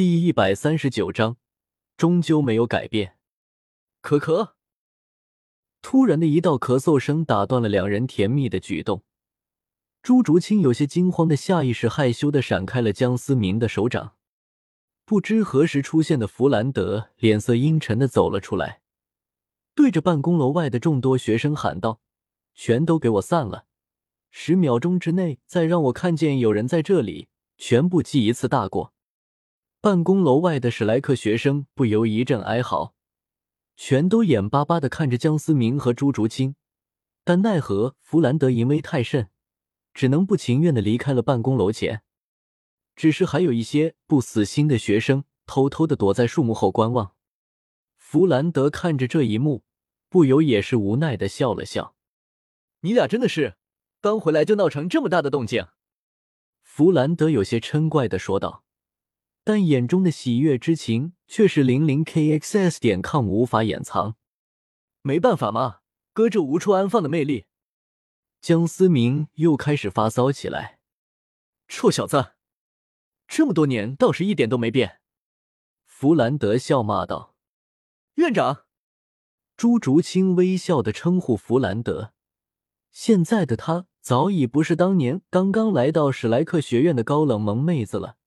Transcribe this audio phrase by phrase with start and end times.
[0.00, 1.36] 第一百三十九章，
[1.98, 3.18] 终究没有改变。
[4.00, 4.52] 咳咳。
[5.82, 9.04] 突然的一道咳嗽声打断了两人甜蜜的举动。
[10.02, 14.14] 朱竹清有些惊慌的下意识害羞的闪开了江思明的手掌。
[15.04, 18.80] 不知何时出现的弗兰德脸色阴沉的走了出来，
[19.74, 22.00] 对着办公楼外的众多学生喊道
[22.56, 23.66] ：“全都给我散了！
[24.30, 27.28] 十秒钟之内再让我看见有人在这里，
[27.58, 28.94] 全部记一次大过。”
[29.82, 32.92] 办公楼外的史莱克学生不由一阵哀嚎，
[33.78, 36.54] 全都眼巴巴的看着江思明和朱竹清，
[37.24, 39.30] 但奈何弗兰德淫威太甚。
[39.94, 42.02] 只能不情愿的离开了办公楼前，
[42.94, 47.14] 只是还有一些不死心的学生偷偷的躲在树木后观望。
[47.96, 49.64] 弗兰德看着这一幕，
[50.08, 51.96] 不由也是无奈的笑了笑
[52.82, 53.56] ：“你俩真的是
[54.00, 55.66] 刚回来就闹成这么大的动静。”
[56.62, 58.62] 弗兰德有些嗔怪的说道，
[59.50, 64.14] 但眼中的喜悦之情却是零零 kxs 点 com 无法掩藏。
[65.02, 65.80] 没办法嘛，
[66.12, 67.46] 搁这无处安放的魅力。
[68.40, 70.78] 江思明又开始发骚起来，
[71.66, 72.34] 臭小子，
[73.26, 75.00] 这么多年倒是一点都没变。
[75.84, 77.34] 弗兰德笑骂道
[78.14, 78.66] ：“院长。”
[79.58, 82.12] 朱竹清微笑的称呼弗兰德。
[82.92, 88.18] 现在的他早已不是当年刚刚来到史莱克学院的高冷萌妹子了，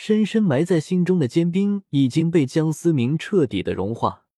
[0.00, 4.28] 深深埋在心中的坚冰已经被江思明彻底的融化。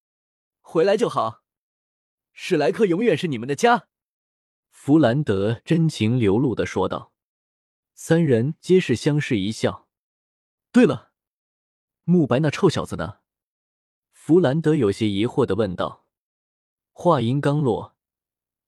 [0.62, 1.42] 回来就好，
[2.32, 3.88] 史莱克永远是你们的家。
[4.70, 7.12] 弗兰德真情流露的说道，
[7.92, 9.86] 三人皆是相视一笑。
[10.72, 11.10] 对了，
[12.04, 13.18] 慕白那臭小子呢？
[14.12, 16.06] 弗兰德有些疑惑的问道。
[16.92, 17.94] 话音刚落，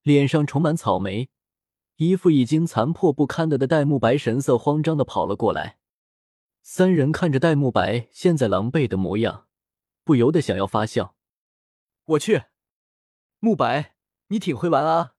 [0.02, 1.30] 脸上充满草莓，
[1.96, 5.78] 衣服已经残破不堪的的戴沐白神色慌张的跑了过来。
[6.62, 9.48] 三人看着戴沐白现在狼狈的模样，
[10.05, 11.16] 不由得想要发笑。
[12.05, 12.44] 我去，
[13.41, 13.96] 沐白，
[14.28, 15.14] 你挺会玩啊！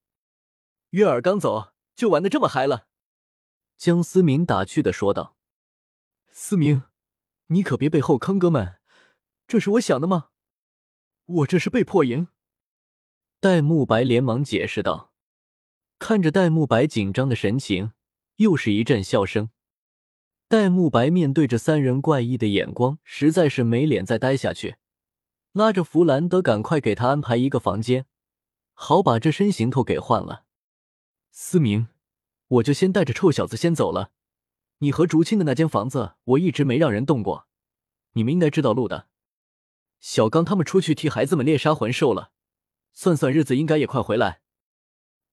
[0.92, 2.88] 月儿刚走就玩的这么嗨了，
[3.78, 5.36] 江思明打趣的说道
[6.32, 6.84] ：“思明，
[7.48, 8.80] 你可别背后坑哥们，
[9.46, 10.30] 这是我想的吗？
[11.26, 12.30] 我这是被迫赢。”
[13.42, 15.14] 戴沐白连忙解释道。
[16.00, 17.92] 看着戴沐白紧张的神情，
[18.38, 19.50] 又是一阵笑声。
[20.54, 24.76] 戴沐白面对着三人怪异的眼光，实在是没脸再待下去，
[25.52, 28.06] 拉着弗兰德赶快给他安排一个房间，
[28.74, 30.46] 好把这身行头给换了。
[31.32, 31.88] 思明，
[32.50, 34.12] 我就先带着臭小子先走了。
[34.78, 37.48] 你和竹青的那间房子，我一直没让人动过，
[38.12, 39.08] 你们应该知道路的。
[40.00, 42.30] 小刚他们出去替孩子们猎杀魂兽了，
[42.94, 44.42] 算算日子应该也快回来。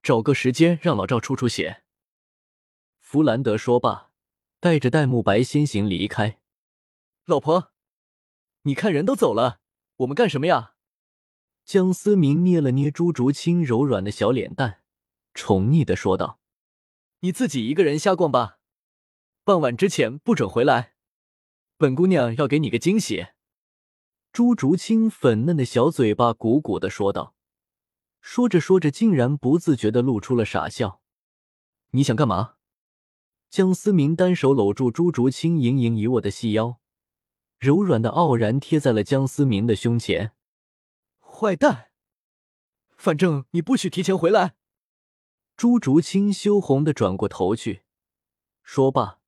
[0.02, 1.82] 找个时间让老赵出出血。
[2.98, 4.09] 弗兰德说罢，
[4.60, 6.38] 带着戴沐白先行离开。
[7.24, 7.72] 老婆，
[8.62, 9.60] 你看人都走了，
[9.96, 10.74] 我们干什么呀？
[11.64, 14.82] 江思明捏了捏朱竹清柔软的小脸蛋。
[15.32, 16.40] 宠溺的说道
[17.20, 18.58] ：“你自己一个人瞎逛吧，
[19.44, 20.94] 傍晚之前不准回来。
[21.78, 23.28] 本姑娘要给你个惊喜。”
[24.32, 27.34] 朱竹清粉嫩的小嘴巴鼓鼓的说道，
[28.20, 31.00] 说着说着，竟然不自觉的露出了傻笑。
[31.92, 32.56] “你想干嘛？”
[33.50, 36.78] 江思明单手搂住朱竹清盈盈一握的细腰，
[37.58, 40.30] 柔软的傲然贴在了江思明的胸前。
[41.18, 41.90] “坏蛋，
[42.96, 44.54] 反正你不许提前回来。”
[45.58, 47.82] 朱竹清羞红的转过头去，
[48.62, 49.18] 说罢，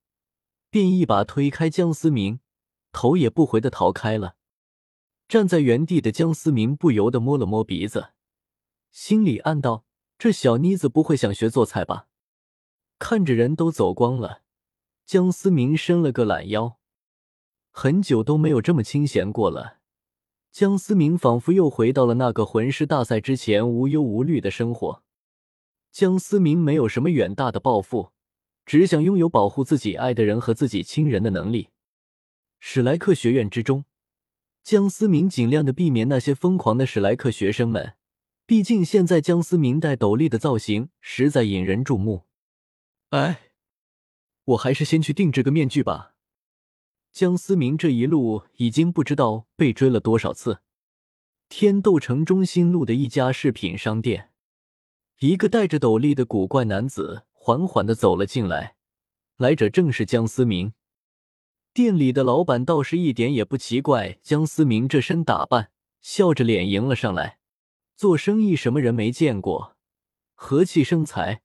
[0.71, 2.39] 便一把推开江思明，
[2.93, 4.37] 头也不回的逃开了。
[5.27, 8.13] 站在原地的江思明不由得摸了摸鼻子，
[8.93, 9.85] 心里暗道：
[10.17, 12.07] 这小妮子不会想学做菜吧？
[13.03, 14.43] 看着人都走光了，
[15.05, 16.79] 江思明伸了个懒腰，
[17.73, 19.79] 很久都没有这么清闲过了。
[20.53, 25.03] 江思明仿佛又回到了那个魂师大赛之前无忧无虑的生活。
[25.91, 28.13] 江思明没有什么远大的抱负，
[28.65, 31.71] 只想拥有保护自己爱的人和自己亲人的能力。
[32.61, 33.85] 史莱克学院之中，
[34.63, 37.95] 江思明尽量的避免那些疯狂的史莱克学生们，
[38.47, 42.27] 毕竟现在江思明戴斗笠的造型实在引人注目。
[43.13, 43.51] 哎，
[44.45, 46.15] 我还是先去定制个面具吧。
[47.13, 50.61] 江思明这一路已经不知道被追了多少次。
[51.51, 54.31] 天斗城中心路的一家饰品商店。
[55.19, 58.77] 一个戴着斗笠的古怪男子缓缓的走了进来，
[59.37, 60.73] 来者正是江思明。
[61.75, 65.71] 店里的老板倒是一点也不奇怪江思明这身打扮，
[66.01, 67.39] 笑着脸迎了上来。
[67.95, 69.77] 做生意什么人没见过？
[70.33, 71.43] 和气生财，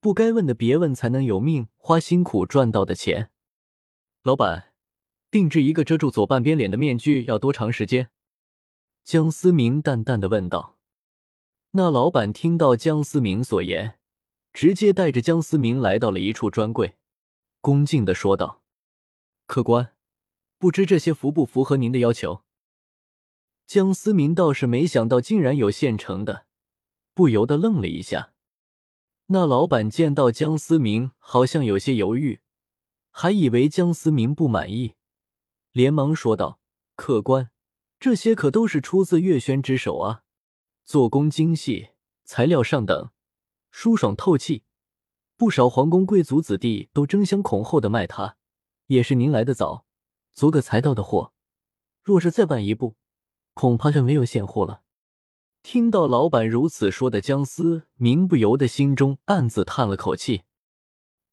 [0.00, 3.30] 不该问的别问，才能有命花辛苦赚到的钱。
[4.22, 4.72] 老板，
[5.30, 8.08] 定制一个遮住左半边脸的面具要多长时间？
[9.04, 10.78] 江思明淡淡的问道。
[11.72, 13.98] 那老板听到江思明所言，
[14.54, 16.96] 直接带着江思明来到了一处专柜，
[17.60, 18.62] 恭敬的说道
[19.46, 19.94] ：“客官，
[20.58, 22.42] 不知这些符不符合您的要求？”
[23.66, 26.46] 江思明倒是没想到，竟然有现成的，
[27.12, 28.32] 不由得愣了一下。
[29.32, 32.40] 那老板见到江思明好像有些犹豫，
[33.12, 34.96] 还以为江思明不满意，
[35.70, 36.58] 连忙说道
[36.96, 37.48] ：“客官，
[38.00, 40.24] 这些可都是出自月轩之手啊，
[40.84, 41.90] 做工精细，
[42.24, 43.10] 材料上等，
[43.70, 44.64] 舒爽透气，
[45.36, 48.36] 不少皇宫贵族子弟都争相恐后的卖它。
[48.86, 49.86] 也是您来的早，
[50.34, 51.32] 昨个才到的货，
[52.02, 52.96] 若是再晚一步。”
[53.54, 54.82] 恐怕就没有现货了。
[55.62, 60.42] 听到老板如此说的，江思明不由得心中暗自叹了口气。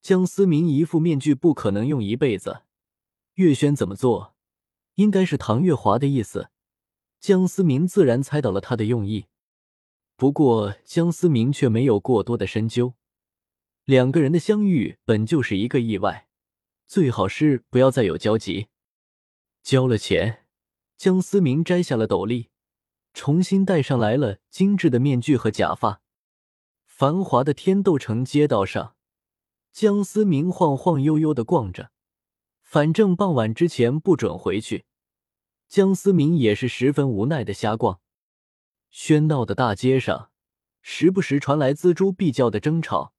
[0.01, 2.63] 江思明一副面具不可能用一辈子，
[3.35, 4.35] 月轩怎么做，
[4.95, 6.49] 应该是唐月华的意思。
[7.19, 9.25] 江思明自然猜到了他的用意，
[10.15, 12.93] 不过江思明却没有过多的深究。
[13.85, 16.27] 两个人的相遇本就是一个意外，
[16.85, 18.67] 最好是不要再有交集。
[19.63, 20.43] 交了钱。
[20.97, 22.49] 江思明摘下了斗笠，
[23.17, 26.03] 重新戴上来了精致的面具和假发。
[26.85, 28.95] 繁华的天斗城街道上，
[29.73, 31.89] 江思明晃晃悠悠的逛着。
[32.61, 34.85] 反正傍晚之前不准回去，
[35.67, 37.99] 江思明也是十分无奈的瞎逛。
[38.93, 40.29] 喧闹的大街上，
[40.83, 43.13] 时不时传来锱铢必较的争吵。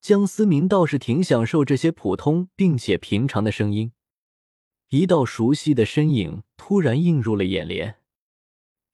[0.00, 3.92] 江思明倒是挺享受这些普通并且平常的声音。
[4.88, 7.96] 一道熟悉的身影突然映入了眼帘，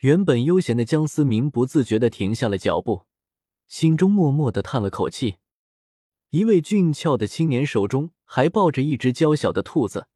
[0.05, 3.07] 原本悠闲的江思明不自觉的停下了脚步，
[3.67, 5.37] 心中默默的叹了口气。
[6.29, 10.07] 一位俊俏的青年手中还抱着一只娇小的兔子，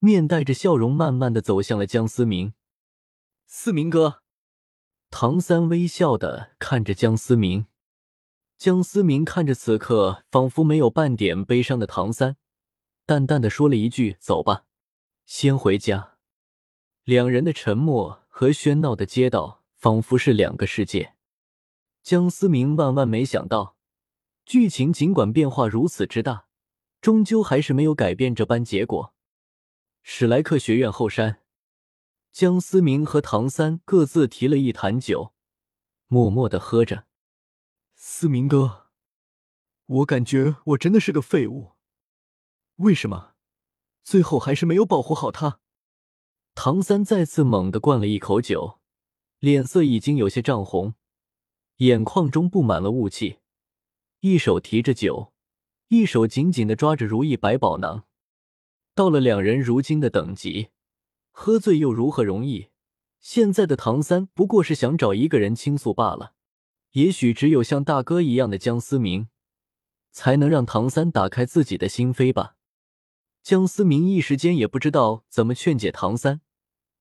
[0.00, 2.54] 面带着笑容，慢慢的走向了江思明。
[3.46, 4.20] 思明哥，
[5.10, 7.66] 唐三微笑的看着江思明，
[8.56, 12.36] 江思明看着此刻仿佛没有半点悲伤的唐三，
[13.06, 14.64] 淡淡的说了一句：“走吧。”
[15.24, 16.16] 先回家。
[17.04, 21.16] 两人的沉默和喧闹的街道仿佛是两个世界。
[22.04, 23.76] 江思明万万没想到，
[24.46, 26.46] 剧情尽管变化如此之大，
[27.00, 29.12] 终究还是没有改变这般结果。
[30.04, 31.42] 史莱克学院后山，
[32.30, 35.34] 江思明和唐三各自提了一坛酒，
[36.06, 37.06] 默默的喝着。
[37.96, 38.86] 思明哥，
[39.86, 41.72] 我感觉我真的是个废物。
[42.76, 43.34] 为什么？
[44.04, 45.58] 最后还是没有保护好他。
[46.60, 48.80] 唐三再次猛地灌了一口酒，
[49.38, 50.94] 脸色已经有些涨红，
[51.76, 53.38] 眼眶中布满了雾气，
[54.22, 55.32] 一手提着酒，
[55.86, 58.06] 一手紧紧的抓着如意百宝囊。
[58.96, 60.70] 到了两人如今的等级，
[61.30, 62.70] 喝醉又如何容易？
[63.20, 66.34] 现在的唐三不过是想找一个人倾诉罢了。
[66.90, 69.28] 也许只有像大哥一样的江思明，
[70.10, 72.56] 才能让唐三打开自己的心扉吧。
[73.44, 76.40] 江思明一时间也不知道怎么劝解唐三，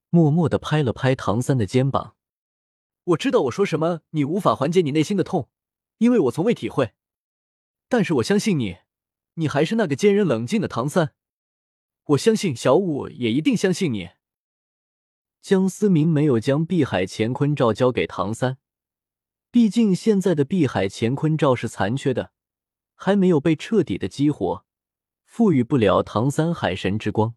[0.09, 2.15] 默默的拍了拍唐三的肩膀。
[3.03, 5.49] 我知道我说什么你无法缓解你内心的痛，
[5.99, 6.93] 因为我从未体会。
[7.87, 8.77] 但是我相信你，
[9.35, 11.13] 你还是那个坚韧冷静的唐三。
[12.07, 14.11] 我相信小五也一定相信你。
[15.41, 18.57] 江思明没有将碧海乾坤罩交给唐三，
[19.49, 22.31] 毕竟现在的碧海乾坤罩是残缺的，
[22.95, 24.65] 还没有被彻底的激活。
[25.23, 27.35] 赋予不了唐三海神之光。